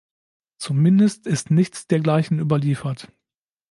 Zumindest 0.57 1.27
ist 1.27 1.51
nichts 1.51 1.85
dergleichen 1.85 2.39
überliefert. 2.39 3.11